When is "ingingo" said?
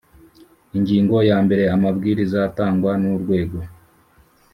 0.77-1.15